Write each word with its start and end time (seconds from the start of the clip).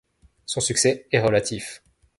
Son 0.47 0.61
succès 0.61 1.05
est 1.11 1.19
relatif. 1.19 1.83